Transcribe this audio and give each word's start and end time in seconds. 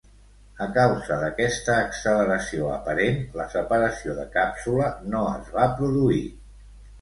A 0.65 0.67
causa 0.75 1.17
d'aquesta 1.23 1.75
acceleració 1.81 2.71
aparent, 2.77 3.19
la 3.41 3.45
separació 3.57 4.17
de 4.21 4.27
càpsula 4.39 4.89
no 5.13 5.23
es 5.35 5.53
va 5.59 5.69
produir. 5.83 6.25